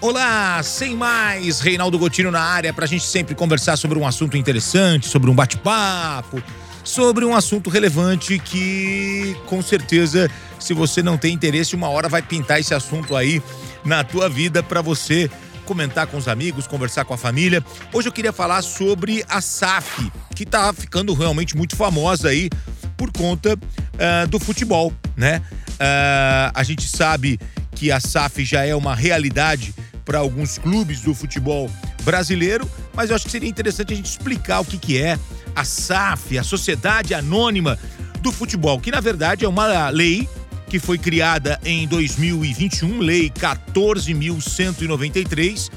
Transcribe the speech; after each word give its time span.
Olá, 0.00 0.62
sem 0.62 0.94
mais, 0.94 1.58
Reinaldo 1.58 1.98
Gotino 1.98 2.30
na 2.30 2.40
área 2.40 2.72
para 2.72 2.84
a 2.84 2.88
gente 2.88 3.02
sempre 3.02 3.34
conversar 3.34 3.76
sobre 3.76 3.98
um 3.98 4.06
assunto 4.06 4.36
interessante, 4.36 5.08
sobre 5.08 5.28
um 5.28 5.34
bate-papo, 5.34 6.40
sobre 6.84 7.24
um 7.24 7.34
assunto 7.34 7.68
relevante 7.68 8.38
que, 8.38 9.36
com 9.46 9.60
certeza, 9.60 10.30
se 10.60 10.72
você 10.72 11.02
não 11.02 11.18
tem 11.18 11.34
interesse, 11.34 11.74
uma 11.74 11.88
hora 11.88 12.08
vai 12.08 12.22
pintar 12.22 12.60
esse 12.60 12.72
assunto 12.72 13.16
aí 13.16 13.42
na 13.84 14.04
tua 14.04 14.28
vida 14.28 14.62
para 14.62 14.80
você 14.80 15.28
comentar 15.64 16.06
com 16.06 16.16
os 16.16 16.28
amigos, 16.28 16.68
conversar 16.68 17.04
com 17.04 17.14
a 17.14 17.18
família. 17.18 17.62
Hoje 17.92 18.08
eu 18.08 18.12
queria 18.12 18.32
falar 18.32 18.62
sobre 18.62 19.24
a 19.28 19.40
SAF, 19.40 20.12
que 20.32 20.46
tá 20.46 20.72
ficando 20.72 21.12
realmente 21.12 21.56
muito 21.56 21.74
famosa 21.74 22.28
aí 22.28 22.48
por 22.96 23.10
conta 23.10 23.54
uh, 23.54 24.28
do 24.28 24.38
futebol, 24.38 24.92
né? 25.16 25.42
Uh, 25.72 26.52
a 26.54 26.62
gente 26.62 26.88
sabe 26.88 27.38
que 27.74 27.90
a 27.90 27.98
SAF 27.98 28.44
já 28.44 28.64
é 28.64 28.74
uma 28.76 28.94
realidade 28.94 29.74
para 30.08 30.18
alguns 30.20 30.56
clubes 30.56 31.02
do 31.02 31.12
futebol 31.12 31.70
brasileiro, 32.02 32.66
mas 32.94 33.10
eu 33.10 33.16
acho 33.16 33.26
que 33.26 33.30
seria 33.30 33.46
interessante 33.46 33.92
a 33.92 33.96
gente 33.96 34.06
explicar 34.06 34.60
o 34.60 34.64
que, 34.64 34.78
que 34.78 34.96
é 34.96 35.18
a 35.54 35.64
SAF, 35.64 36.38
a 36.38 36.42
Sociedade 36.42 37.12
Anônima 37.12 37.78
do 38.22 38.32
Futebol, 38.32 38.80
que 38.80 38.90
na 38.90 39.00
verdade 39.00 39.44
é 39.44 39.48
uma 39.48 39.90
lei 39.90 40.26
que 40.70 40.78
foi 40.78 40.96
criada 40.96 41.60
em 41.62 41.86
2021, 41.86 43.00
Lei 43.00 43.28
14.193, 43.28 45.70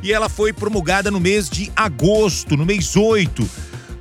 e 0.00 0.12
ela 0.12 0.28
foi 0.28 0.52
promulgada 0.52 1.10
no 1.10 1.18
mês 1.18 1.50
de 1.50 1.72
agosto, 1.74 2.56
no 2.56 2.64
mês 2.64 2.94
8 2.94 3.42
uh, 3.42 3.48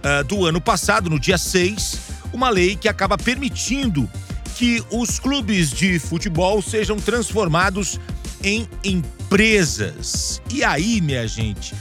ah, 0.03 0.21
do 0.21 0.45
ano 0.45 0.61
passado, 0.61 1.09
no 1.09 1.19
dia 1.19 1.39
6, 1.39 1.97
uma 2.31 2.51
lei 2.51 2.75
que 2.75 2.87
acaba 2.87 3.17
permitindo 3.17 4.07
que 4.55 4.83
os 4.91 5.19
clubes 5.19 5.71
de 5.71 5.97
futebol 5.97 6.61
sejam 6.61 6.97
transformados 6.97 7.99
em 8.43 8.69
empresas. 8.83 9.20
E 10.51 10.61
aí, 10.61 10.99
minha 10.99 11.25
gente, 11.25 11.73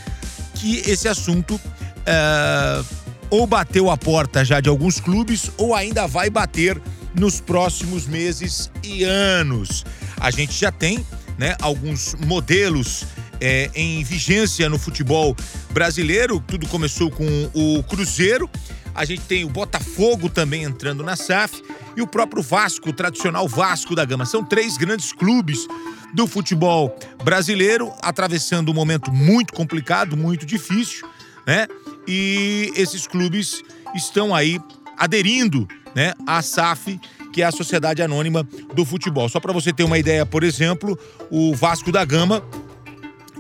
que 0.55 0.79
esse 0.89 1.09
assunto 1.09 1.57
uh, 1.57 2.87
ou 3.29 3.45
bateu 3.45 3.91
a 3.91 3.97
porta 3.97 4.45
já 4.45 4.61
de 4.61 4.69
alguns 4.69 5.01
clubes 5.01 5.51
ou 5.57 5.75
ainda 5.75 6.07
vai 6.07 6.31
bater 6.31 6.81
nos 7.13 7.41
próximos 7.41 8.07
meses 8.07 8.71
e 8.85 9.03
anos. 9.03 9.85
A 10.21 10.31
gente 10.31 10.53
já 10.53 10.71
tem 10.71 11.05
né, 11.37 11.57
alguns 11.61 12.15
modelos 12.25 13.05
é, 13.41 13.69
em 13.75 14.05
vigência 14.05 14.69
no 14.69 14.79
futebol 14.79 15.35
brasileiro. 15.73 16.39
Tudo 16.47 16.69
começou 16.69 17.11
com 17.11 17.51
o 17.53 17.83
Cruzeiro. 17.83 18.49
A 18.95 19.05
gente 19.05 19.23
tem 19.23 19.45
o 19.45 19.49
Botafogo 19.49 20.29
também 20.29 20.63
entrando 20.63 21.03
na 21.03 21.17
SAF 21.17 21.63
e 21.97 22.03
o 22.03 22.07
próprio 22.07 22.43
Vasco, 22.43 22.91
o 22.91 22.93
tradicional 22.93 23.49
Vasco 23.49 23.95
da 23.95 24.05
Gama. 24.05 24.25
São 24.25 24.45
três 24.45 24.77
grandes 24.77 25.13
clubes 25.13 25.67
do 26.15 26.27
futebol 26.27 26.97
brasileiro, 27.25 27.93
atravessando 28.03 28.71
um 28.71 28.75
momento 28.75 29.13
muito 29.13 29.53
complicado, 29.53 30.17
muito 30.17 30.45
difícil, 30.45 31.09
né? 31.47 31.67
E 32.07 32.73
esses 32.75 33.07
clubes 33.07 33.63
estão 33.95 34.35
aí 34.35 34.61
aderindo, 34.97 35.67
né, 35.95 36.13
à 36.27 36.43
SAF, 36.43 37.01
que 37.33 37.43
é 37.43 37.47
a 37.47 37.53
Sociedade 37.53 38.03
Anônima 38.03 38.47
do 38.75 38.85
Futebol. 38.85 39.29
Só 39.29 39.41
para 39.41 39.53
você 39.53 39.73
ter 39.73 39.85
uma 39.85 39.99
ideia, 39.99 40.27
por 40.27 40.43
exemplo, 40.43 40.99
o 41.31 41.55
Vasco 41.55 41.91
da 41.91 42.05
Gama, 42.05 42.43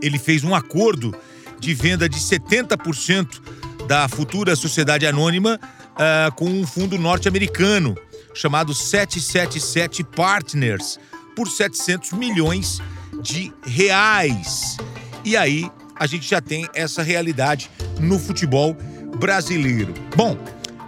ele 0.00 0.18
fez 0.18 0.44
um 0.44 0.54
acordo 0.54 1.14
de 1.58 1.74
venda 1.74 2.08
de 2.08 2.18
70% 2.18 3.40
da 3.86 4.08
futura 4.08 4.56
Sociedade 4.56 5.06
Anônima 5.06 5.60
uh, 5.60 6.32
com 6.34 6.46
um 6.46 6.66
fundo 6.66 6.96
norte-americano 6.98 7.96
chamado 8.34 8.74
777 8.74 10.04
Partners 10.04 10.98
por 11.34 11.48
700 11.48 12.12
milhões 12.12 12.80
de 13.22 13.52
reais. 13.64 14.76
E 15.24 15.36
aí 15.36 15.70
a 15.96 16.06
gente 16.06 16.28
já 16.28 16.40
tem 16.40 16.68
essa 16.74 17.02
realidade 17.02 17.70
no 18.00 18.18
futebol 18.18 18.76
brasileiro. 19.19 19.92
Bom, 20.16 20.38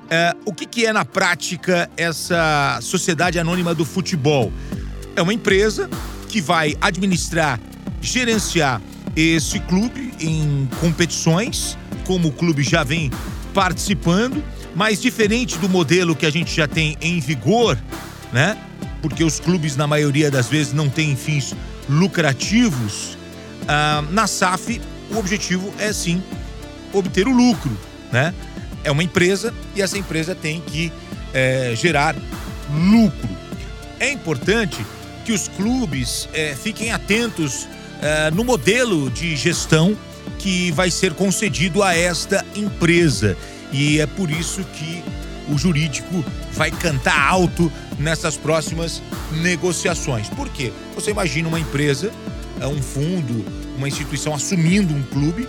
é, 0.09 0.35
o 0.45 0.53
que, 0.53 0.67
que 0.67 0.87
é 0.87 0.93
na 0.93 1.05
prática 1.05 1.91
essa 1.97 2.79
sociedade 2.81 3.39
anônima 3.39 3.75
do 3.75 3.85
futebol? 3.85 4.53
É 5.15 5.23
uma 5.23 5.35
empresa 5.35 5.89
que 6.29 6.41
vai 6.41 6.75
administrar, 6.81 7.61
gerenciar 8.01 8.81
esse 9.15 9.61
clube 9.61 10.15
em 10.19 10.69
competições, 10.81 11.77
como 12.07 12.29
o 12.29 12.33
clube 12.33 12.63
já 12.63 12.83
vem 12.83 13.11
participando, 13.53 14.43
mas 14.75 15.01
diferente 15.01 15.59
do 15.59 15.69
modelo 15.69 16.15
que 16.15 16.27
a 16.27 16.31
gente 16.31 16.55
já 16.55 16.67
tem 16.67 16.97
em 17.01 17.21
vigor, 17.21 17.79
né? 18.33 18.57
porque 19.03 19.25
os 19.25 19.41
clubes, 19.41 19.77
na 19.77 19.87
maioria 19.87 20.31
das 20.31 20.47
vezes, 20.47 20.73
não 20.73 20.89
têm 20.89 21.17
fins 21.17 21.55
lucrativos, 21.89 23.19
ah, 23.67 24.03
na 24.11 24.27
SAF 24.29 24.81
o 25.11 25.19
objetivo 25.19 25.75
é 25.79 25.93
sim 25.93 26.23
obter 26.93 27.27
o 27.27 27.33
lucro, 27.33 27.77
né? 28.11 28.33
É 28.85 28.91
uma 28.91 29.03
empresa 29.03 29.53
e 29.75 29.83
essa 29.83 29.99
empresa 29.99 30.35
tem 30.35 30.61
que 30.61 30.93
é, 31.35 31.75
gerar 31.77 32.17
lucro. 32.71 33.29
É 34.01 34.11
importante 34.11 34.85
que 35.25 35.33
os 35.33 35.49
clubes 35.49 36.29
é, 36.33 36.55
fiquem 36.55 36.91
atentos 36.91 37.69
é, 38.01 38.31
no 38.31 38.43
modelo 38.43 39.11
de 39.11 39.37
gestão 39.37 39.97
que 40.39 40.73
vai 40.73 40.91
ser 40.91 41.15
concedido 41.15 41.83
a 41.83 41.95
esta 41.95 42.45
empresa. 42.57 43.37
E 43.73 44.01
é 44.01 44.07
por 44.07 44.31
isso 44.31 44.63
que 44.65 45.03
o 45.49 45.57
jurídico 45.57 46.25
vai 46.53 46.71
cantar 46.71 47.19
alto 47.29 47.73
nessas 47.99 48.37
próximas 48.37 49.03
negociações. 49.33 50.29
Por 50.29 50.49
quê? 50.49 50.73
Você 50.95 51.11
imagina 51.11 51.49
uma 51.49 51.59
empresa, 51.59 52.13
é 52.61 52.67
um 52.67 52.83
fundo, 52.83 53.45
uma 53.77 53.89
instituição 53.89 54.35
assumindo 54.35 54.95
um 54.95 55.03
clube 55.03 55.49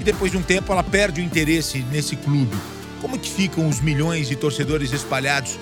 e 0.00 0.04
depois 0.04 0.32
de 0.32 0.38
um 0.38 0.42
tempo 0.42 0.72
ela 0.72 0.82
perde 0.82 1.20
o 1.20 1.24
interesse 1.24 1.78
nesse 1.90 2.16
clube. 2.16 2.56
Como 3.00 3.18
que 3.18 3.30
ficam 3.30 3.68
os 3.68 3.80
milhões 3.80 4.28
de 4.28 4.36
torcedores 4.36 4.92
espalhados 4.92 5.58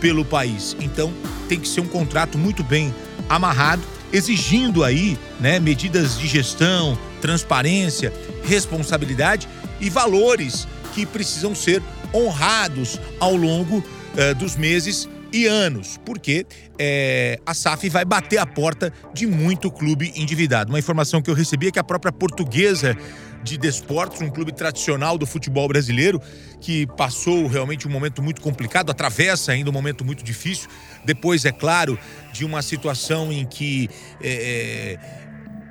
pelo 0.00 0.24
país? 0.24 0.76
Então, 0.80 1.12
tem 1.48 1.60
que 1.60 1.68
ser 1.68 1.80
um 1.80 1.88
contrato 1.88 2.38
muito 2.38 2.64
bem 2.64 2.94
amarrado, 3.28 3.82
exigindo 4.12 4.84
aí, 4.84 5.18
né, 5.40 5.58
medidas 5.58 6.18
de 6.18 6.26
gestão, 6.26 6.98
transparência, 7.20 8.12
responsabilidade 8.44 9.48
e 9.80 9.90
valores 9.90 10.66
que 10.94 11.04
precisam 11.04 11.54
ser 11.54 11.82
honrados 12.14 13.00
ao 13.18 13.34
longo 13.34 13.78
uh, 13.78 14.34
dos 14.36 14.56
meses 14.56 15.08
e 15.32 15.46
anos, 15.46 15.98
porque 16.04 16.46
é, 16.78 17.40
a 17.44 17.52
SAF 17.52 17.88
vai 17.88 18.04
bater 18.04 18.38
a 18.38 18.46
porta 18.46 18.92
de 19.12 19.26
muito 19.26 19.68
clube 19.68 20.12
endividado. 20.14 20.70
Uma 20.70 20.78
informação 20.78 21.20
que 21.20 21.28
eu 21.28 21.34
recebi 21.34 21.66
é 21.66 21.70
que 21.72 21.78
a 21.78 21.82
própria 21.82 22.12
portuguesa 22.12 22.96
de 23.42 23.58
desportos, 23.58 24.22
um 24.22 24.30
clube 24.30 24.52
tradicional 24.52 25.18
do 25.18 25.26
futebol 25.26 25.66
brasileiro, 25.66 26.22
que 26.60 26.86
passou 26.96 27.48
realmente 27.48 27.86
um 27.88 27.90
momento 27.90 28.22
muito 28.22 28.40
complicado, 28.40 28.90
atravessa 28.90 29.50
ainda 29.50 29.68
um 29.68 29.72
momento 29.72 30.04
muito 30.04 30.22
difícil, 30.22 30.68
depois, 31.04 31.44
é 31.44 31.50
claro, 31.50 31.98
de 32.32 32.44
uma 32.44 32.62
situação 32.62 33.32
em 33.32 33.44
que. 33.44 33.90
É, 34.22 34.98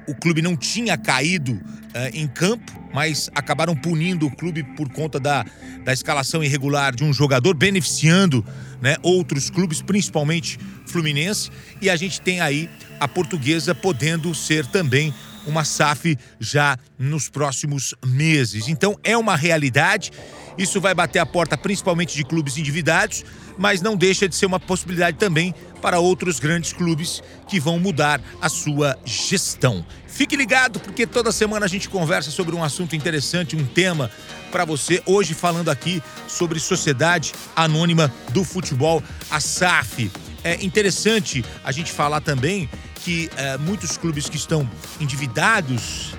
o 0.08 0.14
clube 0.14 0.42
não 0.42 0.56
tinha 0.56 0.98
caído 0.98 1.62
uh, 1.96 2.10
em 2.14 2.28
campo, 2.28 2.72
mas 2.94 3.30
acabaram 3.34 3.76
punindo 3.76 4.28
o 4.28 4.32
clube 4.36 4.64
por 4.64 4.90
conta 4.90 5.20
da, 5.20 5.46
da 5.84 5.94
escalação 5.94 6.44
irregular 6.44 6.96
de 6.96 7.04
um 7.04 7.14
jogador, 7.14 7.54
beneficiando 7.56 8.46
né, 8.82 8.96
outros 9.02 9.50
clubes, 9.50 9.82
principalmente 9.82 10.60
Fluminense. 10.86 11.50
E 11.82 11.90
a 11.90 11.96
gente 11.96 12.22
tem 12.22 12.42
aí 12.42 12.70
a 13.00 13.08
portuguesa 13.08 13.74
podendo 13.74 14.34
ser 14.36 14.66
também 14.66 15.14
uma 15.46 15.64
SAF 15.64 16.18
já 16.40 16.78
nos 16.98 17.30
próximos 17.30 17.94
meses. 18.06 18.68
Então 18.68 18.98
é 19.04 19.18
uma 19.18 19.36
realidade. 19.36 20.12
Isso 20.58 20.80
vai 20.80 20.94
bater 20.94 21.20
a 21.20 21.26
porta 21.26 21.58
principalmente 21.58 22.16
de 22.16 22.24
clubes 22.24 22.58
endividados, 22.58 23.24
mas 23.58 23.82
não 23.82 23.96
deixa 23.96 24.28
de 24.28 24.36
ser 24.36 24.46
uma 24.46 24.60
possibilidade 24.60 25.18
também 25.18 25.54
para 25.82 26.00
outros 26.00 26.40
grandes 26.40 26.74
clubes 26.74 27.22
que 27.48 27.60
vão 27.60 27.80
mudar 27.80 28.22
a 28.42 28.50
sua 28.50 28.98
gestão. 29.04 29.86
Fique 30.08 30.36
ligado 30.36 30.80
porque 30.80 31.08
toda 31.08 31.32
semana 31.32 31.66
a 31.66 31.70
gente 31.70 31.90
conversa 31.90 32.30
sobre 32.30 32.56
um 32.56 32.64
assunto 32.64 32.96
interessante, 32.96 33.56
um 33.56 33.66
tema 33.66 34.12
para 34.52 34.64
você. 34.64 35.02
Hoje 35.08 35.34
falando 35.34 35.70
aqui 35.70 36.02
sobre 36.28 36.60
Sociedade 36.60 37.34
Anônima 37.56 38.14
do 38.30 38.44
Futebol, 38.44 39.02
a 39.32 39.40
SAF. 39.40 40.12
É 40.44 40.64
interessante 40.64 41.44
a 41.64 41.72
gente 41.72 41.92
falar 41.92 42.22
também 42.22 42.70
que 43.04 43.30
é, 43.36 43.58
muitos 43.58 43.98
clubes 43.98 44.30
que 44.30 44.38
estão 44.38 44.70
endividados, 45.00 46.14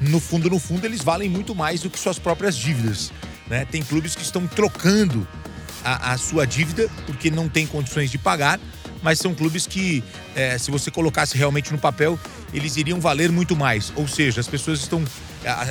no 0.00 0.20
fundo, 0.20 0.48
no 0.48 0.58
fundo, 0.58 0.84
eles 0.84 1.02
valem 1.02 1.28
muito 1.28 1.54
mais 1.54 1.80
do 1.80 1.90
que 1.90 1.98
suas 1.98 2.18
próprias 2.18 2.56
dívidas. 2.56 3.10
Né? 3.48 3.64
Tem 3.64 3.82
clubes 3.82 4.14
que 4.14 4.22
estão 4.22 4.46
trocando 4.46 5.26
a, 5.84 6.12
a 6.12 6.18
sua 6.18 6.46
dívida 6.46 6.88
porque 7.06 7.30
não 7.30 7.48
tem 7.48 7.66
condições 7.66 8.10
de 8.10 8.18
pagar, 8.18 8.60
mas 9.02 9.18
são 9.18 9.34
clubes 9.34 9.66
que, 9.66 10.02
é, 10.34 10.58
se 10.58 10.70
você 10.70 10.90
colocasse 10.90 11.36
realmente 11.36 11.72
no 11.72 11.78
papel, 11.78 12.18
eles 12.52 12.76
iriam 12.76 13.00
valer 13.00 13.30
muito 13.30 13.54
mais. 13.56 13.92
Ou 13.94 14.08
seja, 14.08 14.40
as 14.40 14.48
pessoas 14.48 14.80
estão, 14.80 15.04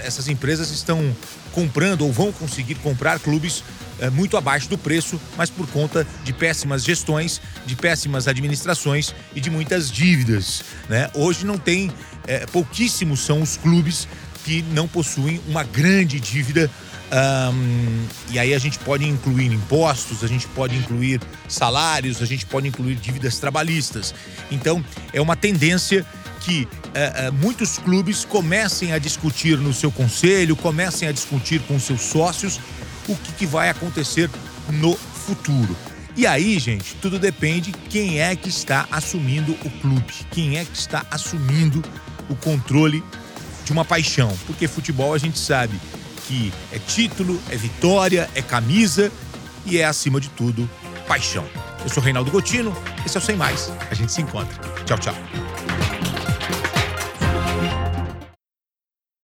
essas 0.03 0.27
empresas 0.27 0.71
estão 0.71 1.15
comprando 1.51 2.03
ou 2.03 2.12
vão 2.12 2.31
conseguir 2.31 2.75
comprar 2.75 3.19
clubes 3.19 3.63
é, 4.00 4.09
muito 4.09 4.38
abaixo 4.38 4.69
do 4.69 4.77
preço, 4.77 5.19
mas 5.35 5.50
por 5.50 5.68
conta 5.68 6.06
de 6.23 6.31
péssimas 6.31 6.83
gestões, 6.83 7.41
de 7.65 7.75
péssimas 7.75 8.27
administrações 8.27 9.13
e 9.35 9.41
de 9.41 9.50
muitas 9.50 9.91
dívidas. 9.91 10.63
Né? 10.88 11.09
Hoje 11.13 11.45
não 11.45 11.57
tem, 11.57 11.91
é, 12.27 12.45
pouquíssimos 12.45 13.21
são 13.21 13.41
os 13.41 13.57
clubes 13.57 14.07
que 14.47 14.61
não 14.71 14.88
possuem 14.88 15.41
uma 15.45 15.61
grande 15.61 16.21
dívida. 16.21 16.71
Um, 17.11 18.05
e 18.31 18.39
aí 18.39 18.53
a 18.53 18.59
gente 18.59 18.79
pode 18.79 19.05
incluir 19.05 19.51
impostos, 19.51 20.23
a 20.23 20.27
gente 20.27 20.47
pode 20.47 20.77
incluir 20.77 21.19
salários, 21.49 22.21
a 22.21 22.25
gente 22.25 22.45
pode 22.45 22.65
incluir 22.65 22.95
dívidas 22.95 23.39
trabalhistas. 23.39 24.15
Então 24.49 24.83
é 25.11 25.19
uma 25.19 25.35
tendência 25.35 26.05
que 26.39 26.65
é, 26.94 27.25
é, 27.25 27.31
muitos 27.31 27.77
clubes 27.77 28.23
comecem 28.23 28.94
a 28.94 28.99
discutir 28.99 29.57
no 29.57 29.73
seu 29.73 29.91
conselho, 29.91 30.55
comecem 30.55 31.09
a 31.09 31.11
discutir 31.11 31.59
com 31.63 31.77
seus 31.77 32.01
sócios 32.01 32.57
o 33.05 33.15
que, 33.17 33.33
que 33.33 33.45
vai 33.45 33.69
acontecer 33.69 34.29
no 34.69 34.95
futuro. 34.95 35.75
E 36.15 36.25
aí, 36.25 36.57
gente, 36.57 36.95
tudo 36.95 37.19
depende 37.19 37.73
quem 37.89 38.21
é 38.21 38.33
que 38.33 38.47
está 38.47 38.88
assumindo 38.89 39.51
o 39.65 39.69
clube, 39.81 40.13
quem 40.31 40.57
é 40.57 40.63
que 40.63 40.77
está 40.77 41.05
assumindo 41.11 41.83
o 42.29 42.35
controle 42.35 43.03
de 43.67 43.73
uma 43.73 43.85
paixão. 43.85 44.35
Porque 44.47 44.67
futebol 44.67 45.13
a 45.13 45.17
gente 45.17 45.37
sabe 45.37 45.79
que 46.25 46.51
é 46.71 46.79
título, 46.79 47.39
é 47.49 47.55
vitória, 47.55 48.29
é 48.33 48.41
camisa 48.41 49.11
e 49.65 49.77
é, 49.77 49.85
acima 49.85 50.19
de 50.19 50.29
tudo, 50.29 50.67
paixão. 51.07 51.45
Eu 51.83 51.89
sou 51.89 52.01
Reinaldo 52.01 52.31
Gotino, 52.31 52.75
esse 53.05 53.17
é 53.17 53.19
o 53.19 53.23
Sem 53.23 53.35
Mais. 53.35 53.71
A 53.91 53.93
gente 53.93 54.11
se 54.11 54.21
encontra. 54.21 54.57
Tchau, 54.85 54.97
tchau. 54.97 55.46